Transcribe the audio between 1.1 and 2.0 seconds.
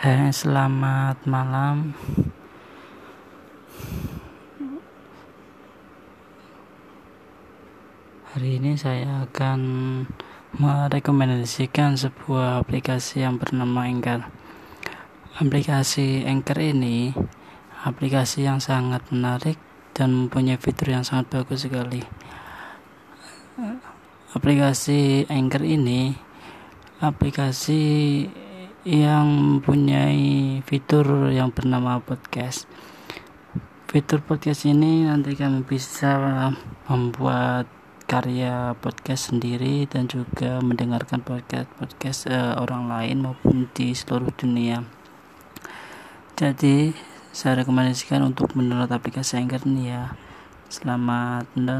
malam.